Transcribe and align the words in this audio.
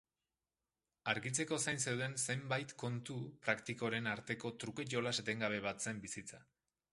Argitzeko 1.11 1.59
zain 1.65 1.81
zeuden 1.91 2.15
zenbait 2.23 2.73
kontu 2.85 3.19
praktikoren 3.45 4.11
arteko 4.15 4.53
truke-jolas 4.65 5.15
etengabe 5.27 5.61
bat 5.69 5.87
zen 5.89 6.03
bizitza. 6.09 6.43